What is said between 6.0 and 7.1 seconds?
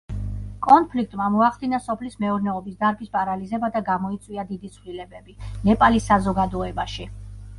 საზოგადოებაში.